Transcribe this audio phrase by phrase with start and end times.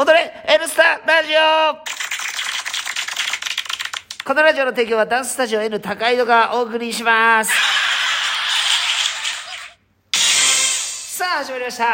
[0.00, 1.74] 踊れ N スタラジオ
[4.24, 7.50] このラジオの提供はダンススタジオ N 高井戸がお送りします。
[11.16, 11.84] さあ、始まりました。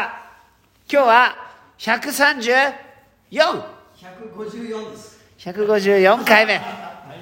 [0.87, 1.35] 今日は
[1.79, 2.83] 134、
[3.31, 5.19] 154です。
[5.39, 6.57] 154回目。
[6.57, 6.61] は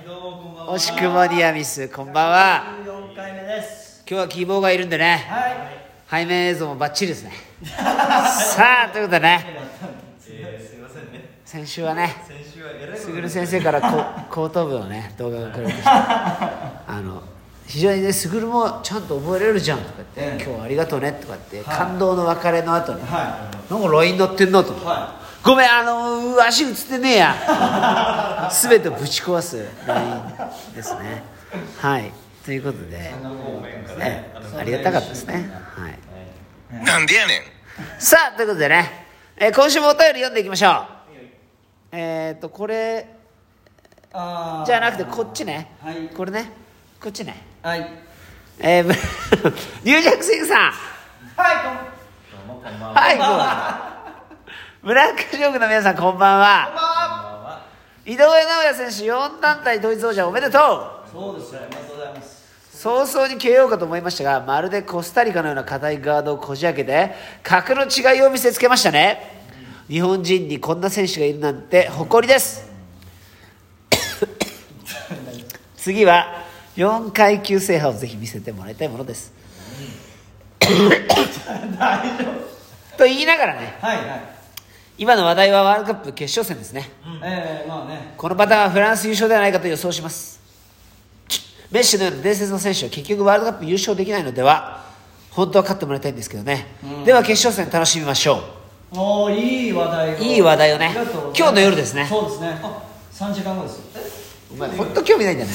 [0.04, 0.76] い、どうもこんばんは。
[0.76, 2.64] 惜しくもニアミス、こんばんは。
[2.86, 4.04] 14回目です。
[4.06, 6.26] 今日は希望がいるんでね、はい。
[6.26, 7.32] 背面映像もバッチリですね。
[7.64, 9.63] さあ、ということでね。
[11.54, 17.22] 先週はね、先週はえらいすぐる先生からこ後頭 部のね動画が送られてきてあの
[17.68, 20.44] 非常にねすぐるもちゃんと覚えれるじゃんとか言って、ええ。
[20.44, 21.66] 今日はありがとうねとかって、はい。
[21.78, 28.50] 感動の別れの後に、はなんか LINE 乗ってんのとはごめんあのー足映ってねえや。
[28.52, 29.64] 全てをぶち壊す。
[29.86, 30.34] LINE
[30.76, 31.22] ですね。
[31.80, 32.12] はい。
[32.44, 33.14] ということで、え
[34.00, 35.52] えありがたかったですね。
[35.76, 36.84] はい。
[36.84, 37.42] なんでやねん。
[38.00, 39.06] さあということでね、
[39.38, 40.93] えー今週もお便り読んでいきましょう
[41.96, 43.06] えっ、とこれ
[44.12, 46.10] じゃなくてこっちね、はい。
[46.10, 46.52] これね。
[47.00, 47.46] こっちね。
[47.62, 47.88] はい。
[48.58, 48.90] えー、ブ
[49.84, 51.56] ニュージャックシングさんはい、
[52.44, 52.94] こんばんは。
[53.00, 57.62] はいブラックジョークの皆さんこんばんは。
[58.06, 61.10] 井上尚弥選手4団体統一王者おめでとう。
[61.12, 61.62] そうですよ。
[61.62, 62.44] ありがとうございます。
[62.74, 69.43] 早々に KO かと思いましたがまるでコスタリカのような硬いガードをこじ開けて格の違いを見せつけましたね
[69.88, 72.70] 日本人にこんな選手がいるなんて誇りです。
[75.76, 76.44] 次は
[76.78, 79.34] 4階級制覇をぜひ見せてもらいたいものです。
[82.98, 84.22] と言いながらねはいはい。
[84.98, 86.90] 今の話題はワールドカップ決勝戦ですね。
[87.24, 88.14] えー、まあね。
[88.16, 90.40] このパターンはフランス優勝ではないかと予想します。
[91.72, 94.86] メッシのような伝説の選手は結局ワールドカップ優勝できないのでは
[95.32, 96.68] 本当は勝ってもらいたいんですけどね、
[97.04, 98.63] では決勝戦楽しみましょう
[98.96, 100.18] おー、いい話題を。
[100.20, 100.92] いい話題をね。
[101.36, 102.06] 今日の夜ですね。
[102.10, 102.60] そうですね。
[102.62, 103.82] あ、3時間後です。
[104.54, 105.52] お前本当興味ないんだね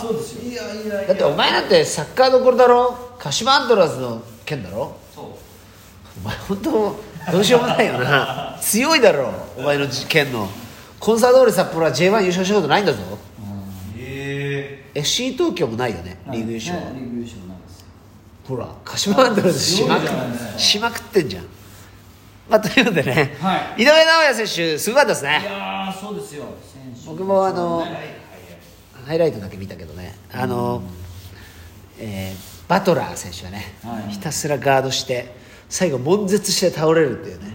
[0.00, 0.42] そうですよ。
[0.50, 2.96] いやいやだってお前なんてサッカーどころだろ？
[3.18, 4.96] 鹿島アントラーズの県だろ？
[5.14, 5.24] そう。
[6.24, 6.70] お前本当
[7.32, 8.56] どうしようもないよな。
[8.62, 10.48] 強いだろお前の県の。
[10.98, 12.98] コンサドーレ札幌は J1 優勝したことないんだぞ。
[13.98, 17.38] え FC 東京もないよねえリーグ優勝、ねリーグ優勝。
[18.48, 18.68] ほら。
[18.84, 20.08] 鹿島アントラーズしまく
[20.58, 21.44] しまくってんじゃん。
[22.48, 23.82] まあということでね、はい。
[23.82, 26.44] 井上尚弥選手すごかったですいねやー、そうですよ。
[27.06, 28.16] 僕もあのね
[29.06, 30.14] ハイライトだけ見たけどね。
[30.32, 30.82] あの、
[31.98, 34.12] えーバトラー選手がね、はい。
[34.12, 35.34] ひたすらガードして
[35.70, 37.50] 最後悶絶して倒れるっていうね、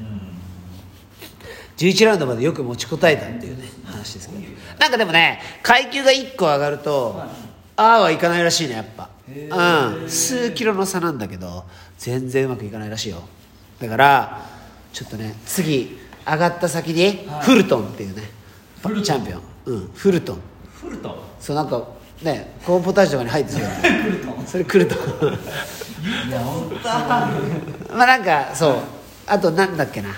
[1.78, 4.42] 11ラウンドまでよく持ちこたえたっていうね話ですけど。
[4.80, 7.22] なんかでもね階級が1個上がると、
[7.76, 9.10] ああはいかないらしいねやっぱ。
[9.28, 10.10] うん。
[10.10, 11.64] 数キロの差なんだけど
[11.98, 13.24] 全然うまくいかないらしいよ。
[13.80, 14.42] だから
[14.92, 18.24] ちょっとね次上がった先にフルトンっていうね、
[19.04, 20.40] チャンピオン、うん、フルトン。
[20.82, 21.24] フルト。
[21.40, 21.84] そうなんか
[22.22, 23.70] ねコーンポタージュとかに入ってるよ。
[24.38, 24.96] ねそれ来ると。
[24.96, 26.88] いや、本当。
[27.96, 28.76] まあなんかそう。
[29.26, 30.10] あとなんだっけな。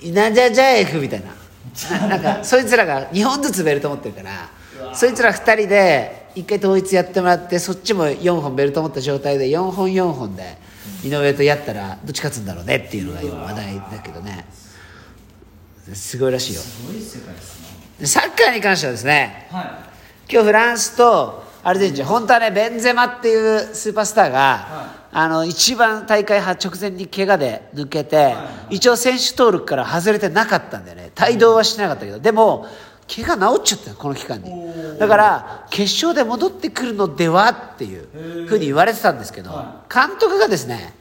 [0.00, 1.44] イナジャジャエフみたいな。
[1.98, 10.56] ななんかそいつらが2本ずつベルト持ってるからそいつら2人で1回統一やってもらってそっちも4本ベルト持った状態で4本4本で
[11.04, 14.46] 井上とやったらどっち勝つんだろうねっていうのが今話題だけどね。
[15.92, 16.60] すごいらしいよ。
[16.60, 17.66] すごい世界ですね。
[18.00, 19.84] でサッカーに関してはですねは
[20.28, 28.34] 今日フランスとアルゼンチン本当はねベンゼマっていうスーパースターが、はあの一番大会直前に怪我で抜けて、
[28.68, 31.12] 一応選手登録から外れてなかったんだよね。
[31.22, 32.66] 帯同はしてなかったけどでも
[33.06, 34.50] 怪我治っちゃったよこの期間に。
[34.98, 40.94] だから決勝で戻ってくるのではっていうふうに言われてたんですけど、は監督がですね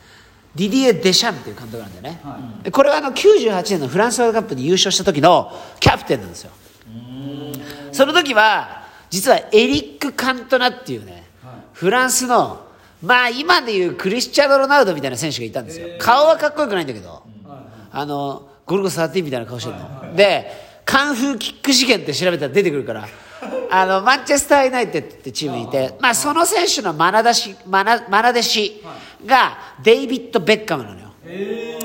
[0.55, 6.51] ディディエ・デシャンっていう監督なんだよね、はでこれはあの98年のフランスワールドカップに優勝した時のキャプテンなんですよ。
[7.91, 11.23] その時は実はエリック・カントナっていうね、
[11.73, 12.65] フランスの
[13.01, 15.87] まあ今でいうクリスチャーノ・ロナウドみたいな選手がいたんですよ。
[15.99, 17.23] 顔はかっこよくないんだけど、
[17.91, 20.15] あのゴルゴ13みたいな顔してるの。
[20.15, 23.07] でカンフーキック事件って調べたら出てくるから
[23.71, 28.83] あのマンチェスター・ユナイテッドってチームにいてまあ、その選手の愛弟子愛愛弟子
[29.25, 31.07] がデイビッド・ベッカムなのよ。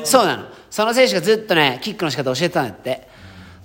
[0.04, 0.44] そうなの。
[0.70, 3.08] その選手がずっとねキックの仕方教えてたんだって。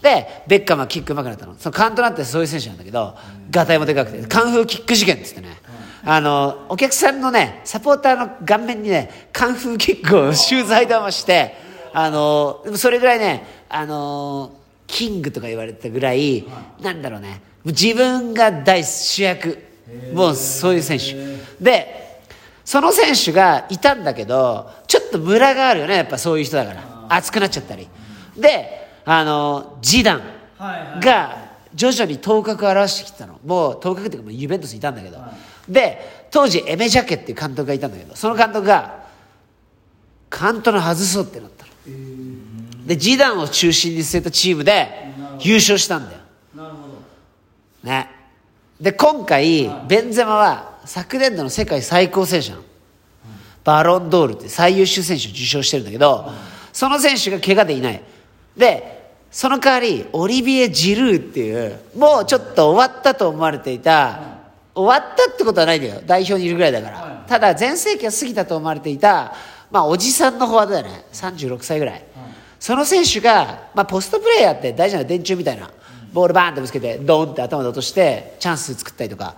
[0.01, 1.55] でベッカムはキック上手くなったの。
[1.57, 3.15] そのカントナってそういう選手なんだけど
[3.49, 5.57] ガタイもでかくてカンフーキック事件っつってね。
[6.05, 11.55] あのお客さんのねサポーターの顔面にねカンフーキックを シューズ履いたままして
[11.93, 14.51] あのそれぐらいねあの
[14.93, 16.45] キングとか言われてたぐらい、
[16.79, 17.41] なんだろうね。
[17.65, 19.57] 自分が大主役。
[20.13, 21.15] もうそういう選手。
[21.59, 22.21] で
[22.63, 25.95] その選手がいたんだけどちょっとムラがあるよね。
[25.95, 27.07] やっぱそういう人だから。
[27.09, 27.87] 熱くなっちゃったり。
[28.37, 30.21] であのジダン
[30.99, 31.37] が
[31.73, 33.39] 徐々に頭角を現してきてたの。
[33.43, 35.17] もう頭角っていうかもうユベントスにいたんだけど、
[35.67, 39.05] で当時エメ・ジャケっていう監督がいたんだけどその監督が
[40.29, 41.71] カントナ外そうってなったの
[42.85, 44.89] でジダンを中心に据えたチームで
[45.39, 46.19] 優勝したんだよ。
[46.55, 47.89] なるほど。
[47.89, 48.09] ね。
[48.79, 52.63] で今回ベンゼマは昨年度の世界最高選手なの。
[53.63, 56.29] バロンドールって最優秀選手を受賞してるんだけど
[56.73, 58.01] その選手が怪我でいない。
[58.57, 64.19] でその代わりオリビエ・ジルーっていうもうちょっと終わったと思われていた
[64.75, 66.01] 終わったってことはないんだよ。
[66.05, 67.13] 代表にいるぐらいだから。
[67.27, 69.33] ただ全盛期は過ぎたと思われていた
[69.71, 72.05] まあおじさんのフォワードだよね36歳ぐらい
[72.63, 75.69] その選手が、まあ、ポストプレーヤーって大事な電柱みたいな
[76.13, 79.35] ボールバーンってぶつけてドーンって頭で落としてチャンス作ったりとか、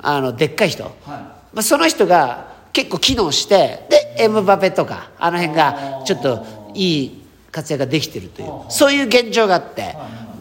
[0.00, 6.44] あのでっかい人、まあ、その人が結構機能してでエムバペとかあの辺がちょっと
[6.74, 9.96] いい活躍ができてるというそういう現状があって。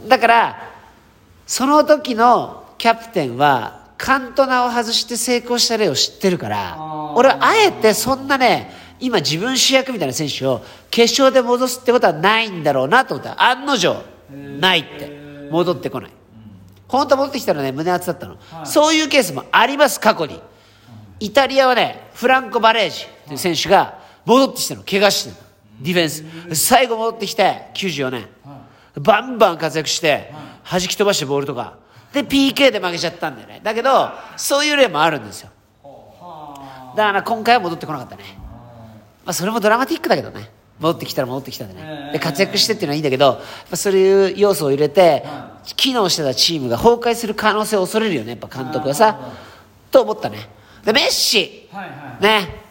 [0.09, 0.69] だから
[1.45, 6.77] その時のキャプテンはカントナを外して成功した例を知ってるから
[7.15, 13.41] 俺はあえてそんなね今自分主役みたいな選手を決勝で戻すってことはないんだろうなと思った。
[13.43, 13.95] 案の定
[14.59, 15.47] ないって。
[15.51, 16.11] 戻ってこない。
[16.87, 20.41] 本当は戻ってきたらね胸熱だったの、そういうケースもあります過去に。
[21.19, 24.83] イタリアはねフランコ・バレージという選手が戻ってきたの。
[24.83, 25.41] 怪我してるの。
[25.81, 26.05] ディフェ
[26.51, 26.55] ンス。
[26.55, 28.27] 最後戻ってきて94年。
[28.99, 30.33] バンバン活躍して
[30.69, 31.75] 弾き飛ばしてボールとか。
[32.13, 33.61] で PK で負けちゃったんだよね。
[33.63, 35.49] だけどそういう例もあるんですよ。
[36.95, 38.36] だから今回は戻ってこなかったね
[39.27, 40.49] まあそれもドラマティックだけどね。
[40.79, 42.11] 戻ってきたら戻ってきたんでね。
[42.13, 43.37] で活躍してっていうのはいいんだけどやっ
[43.69, 45.25] ぱそういう要素を入れて
[45.75, 48.29] 機能してたチームが崩壊する可能性を恐れるよね。
[48.29, 49.19] やっぱ監督はさ。
[49.91, 50.47] と思ったね。
[50.85, 51.67] でメッシ。
[51.73, 52.23] はいはい。
[52.23, 52.63] ね。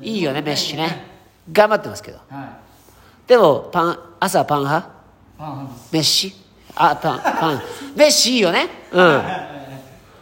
[0.00, 1.04] いいよねメッシね。
[1.50, 2.18] 頑張ってますけど。
[2.28, 3.28] はい。
[3.28, 4.90] でもパン朝はパン派？
[5.36, 6.32] パンメッシ？
[6.76, 7.62] あパンパン。
[7.96, 8.68] メッシいいよね。
[8.92, 9.47] うん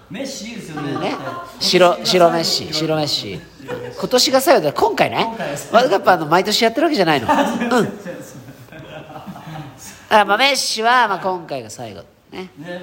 [0.09, 0.93] メッシいいですよね。
[0.99, 1.17] ね。
[1.59, 3.41] 白白メッシ白メッシ。
[3.99, 5.17] 今年が最後だ今回ね。
[5.73, 7.27] ワールドカップあの毎年やってるわけじゃないの。
[7.27, 7.37] うん。
[10.09, 12.51] あまあメッシはまあ今回が最後ね。
[12.57, 12.83] ね。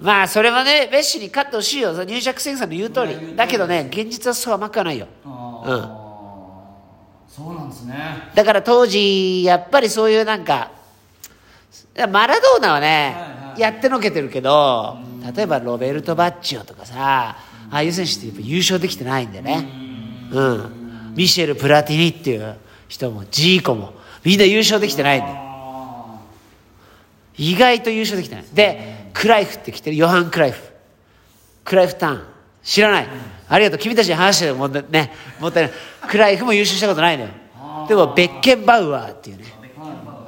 [0.00, 1.92] まあそれはねメッシに勝ってほしいよ。
[1.94, 3.34] 入着戦さんの言う通り。
[3.34, 5.08] だけどね現実はそう甘くはないよ。
[5.24, 5.82] あうん。
[5.82, 5.98] あ
[7.28, 7.94] そうなんですね。
[8.36, 10.70] だから当時やっぱりそういうなんか
[12.08, 13.16] マラドーナはね、
[13.58, 14.96] やってのけてるけど
[15.34, 17.36] 例えばロベルト・バッチオとかさあ
[17.70, 19.68] あいう選手ってやっぱ優勝できてないんだよね。
[20.32, 21.14] うん。
[21.16, 22.56] ミシェル・プラティニっていう
[22.88, 25.34] 人もジーコもみんな優勝できてないんだよ。
[25.36, 26.20] あ
[27.36, 28.44] 意外と優勝できてない。
[28.52, 29.96] でクライフって来てる。
[29.96, 30.62] ヨハン・クライフ。
[31.64, 32.24] クライフターン。
[32.62, 33.08] 知らない。
[33.48, 33.78] ありがとう。
[33.78, 35.12] 君たちに話してるもんね。
[35.40, 35.72] もったいない。
[36.08, 37.30] クライフも優勝したことないのよ。
[37.88, 39.44] でもベッケンバウアーっていうね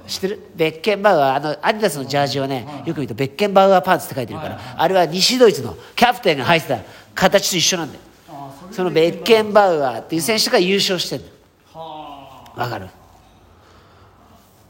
[0.06, 0.50] 知ってる？
[0.54, 1.34] ベッケンバウアー。
[1.36, 4.60] あのアディダスのジャージをねよく見るとベッケンバウアーパンツって書いてるから。
[4.76, 6.78] あれは西ドイツのキャプテンが履いてた
[7.14, 8.00] 形と一緒なんだよ。
[8.28, 11.24] あそのベッケンバウアーっていう選手が優勝してる
[11.72, 12.88] はわかる。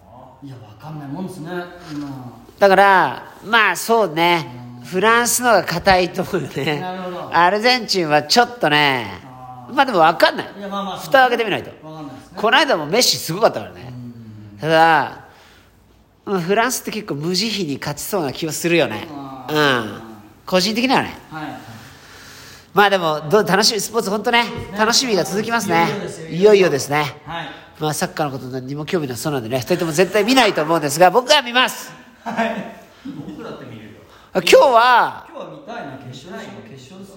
[0.06, 1.50] あいやわかんないもんですね
[1.92, 2.42] 今。
[2.58, 4.62] だからまあそうね。
[4.84, 6.84] フランスの方が硬いと思うよね。
[7.32, 9.22] アルゼンチンはちょっとね。
[9.22, 10.46] あまあでも分かんない。
[10.58, 10.98] いやまあまあ。
[10.98, 11.70] 蓋を開けてみないと。
[12.36, 13.94] この間もメッシすごかったからね。
[14.60, 15.23] ただ
[16.26, 19.06] うんフランスって結構無慈悲に勝ちそうな気はするよね。
[19.50, 20.00] うん。
[20.46, 21.18] 個人的にはね。
[21.30, 21.48] はい。
[22.72, 24.44] まあでもどう楽しみスポーツ本当ね。
[24.76, 25.86] 楽しみが続きますね。
[26.30, 27.20] いよいよですね。
[27.26, 27.48] はい。
[27.78, 31.92] まあサッカーのこと何にも興味なさそうなんでね2人とも絶対見ないと思うんですが僕は見ます。
[32.22, 32.76] はい。
[33.04, 33.90] 僕だって見るよ
[34.32, 35.26] 今日は？
[35.28, 36.60] 今日は見たいな決勝ですよ。
[36.70, 37.16] 決勝ですよ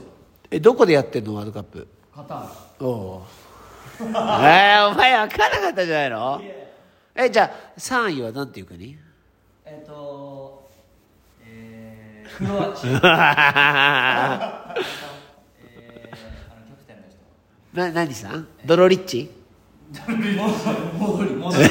[0.52, 1.88] えどこでやってんのワールドカップ？
[2.14, 2.48] カター
[2.82, 2.86] ル。
[2.86, 3.26] おお
[4.00, 6.42] えー、お前分からなかったじゃないの？
[7.18, 8.96] えじゃあ3位は何ていう国？
[9.66, 10.70] えっ、と
[11.44, 14.76] えー、クロアチア
[15.60, 17.18] えー、あのキャプテンの人。
[17.74, 18.48] な何さん？
[18.66, 19.32] ドロリッチ？
[20.08, 20.14] 戻
[21.24, 21.70] り戻り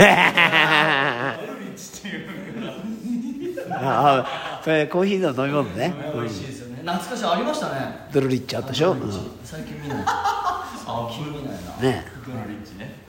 [3.71, 6.77] ああそれコーヒーの飲み物ね、美味しいですよね。
[6.83, 8.09] 懐かしいありましたね。
[8.13, 9.13] ドロリッチあったでしょ、うん
[9.45, 10.05] 最近見ない。
[10.07, 11.77] あ気に見ないな。
[11.83, 12.05] ね。
[12.27, 13.06] ドロリッチね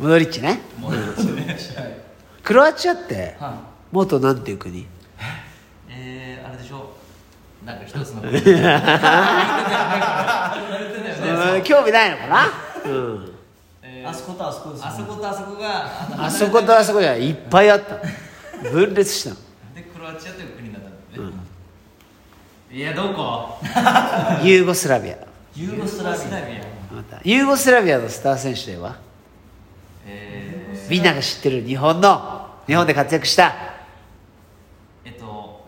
[0.00, 0.60] モドリッチね。
[0.78, 1.44] モドリッチね。
[1.76, 2.00] はい
[2.42, 3.60] クロアチアっては
[3.92, 4.86] 元なんていう国？
[5.90, 6.96] えー、あれでしょ。
[7.66, 8.30] なんか一つの うん
[11.62, 12.46] 興味ないのかな、
[12.86, 12.88] う。
[12.88, 13.34] ん、
[13.82, 17.98] えいあそことあそこですあそことあそこがああそことあそこじゃいっぱいあった。
[18.70, 19.36] 分裂したの。
[19.74, 21.36] でクロアチアという国になったんだよね、
[22.72, 23.58] いやどこ？
[24.42, 25.16] ユーゴスラビア。
[25.54, 26.24] ユーゴスラビア。
[27.22, 27.98] ユーゴスラビア。
[27.98, 29.09] のスター選手ではえ
[30.88, 33.54] みんなが知ってる日本の日本で活躍した。
[35.04, 35.66] えっと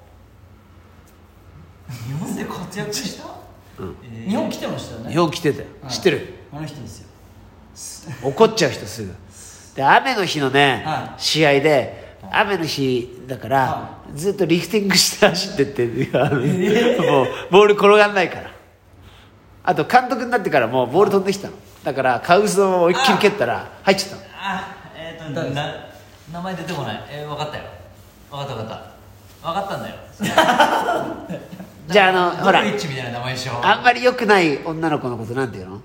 [1.89, 3.25] 日本で活躍した、
[3.79, 3.97] うん。
[4.03, 4.31] えー。
[4.31, 5.11] 日本来てましたよね。
[5.11, 5.67] 日本来てたよ。
[5.83, 5.93] はい。
[5.93, 6.35] 知ってる？
[6.53, 8.29] あの人ですよ。
[8.29, 9.12] 怒っちゃう人すぐ。
[9.77, 18.51] で雨の日のね、は試合で雨の日だから、はずっとリフティングして走ってってもうボール転がんないから。
[19.65, 24.23] あと監督になってからもうボール飛んできたのだからカウスを思いっきり蹴ったら入っちゃったの。
[24.35, 25.75] あえっ、と誰ですな
[26.33, 27.05] 名前出てこない。
[27.11, 27.65] えー、分かったよ。
[28.31, 28.93] 分かった分かっ
[29.43, 29.49] た。
[29.49, 29.97] 分かったんだよ。
[31.89, 32.62] じゃああのほら。
[32.62, 33.61] ッチみたいな名前でしょ。
[33.67, 35.81] あんまり良くない女の子のことなんていうの？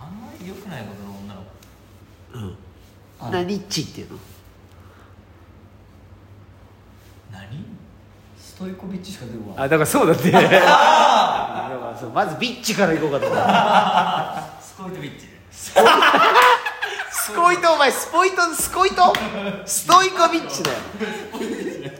[0.00, 1.40] あんまり良くないことの女の
[2.50, 2.62] 子。
[3.20, 4.18] あなリッチっていうの
[7.30, 7.64] 何
[8.36, 10.30] ストイコビッチしか出てこないあだからそうだって。
[10.30, 13.26] だからそうまずビッチから行こうかと。
[13.26, 19.12] 思ったスコイトビッチスコイトお前スポイトスコイト
[19.66, 20.76] ストイコビッチだよ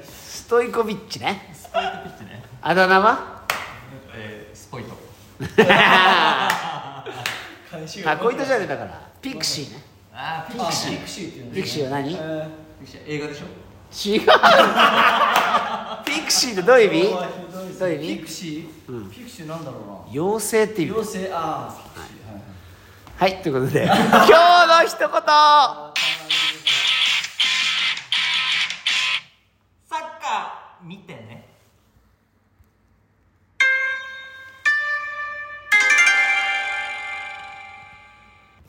[0.04, 1.50] ストイコビッチね。
[1.54, 2.42] スコイトビッチね。
[2.60, 3.42] あだ名は？
[4.14, 4.94] えー、スポイト。
[7.70, 9.00] 返しあコイトじゃねえだから。
[9.20, 9.82] ピクシーね。
[10.14, 10.90] あーピあクシー。
[10.92, 12.14] ピクシーっていうのピクシーは何？
[12.14, 12.48] えー
[12.80, 13.02] ピクシー。
[13.06, 13.46] 映画でしょ？
[13.92, 14.20] 違う。
[16.04, 17.10] ピクシーってどういう意味？
[17.78, 18.16] どういう意味？
[18.16, 20.92] ピクシー、ピクシーなんだろう妖精って意味。
[20.92, 21.72] な妖精ああはい
[22.32, 22.38] は
[23.28, 23.32] い。
[23.32, 24.06] はいということで今日の
[24.86, 25.08] 一言。
[25.08, 25.14] サ
[29.96, 31.21] ッカー見て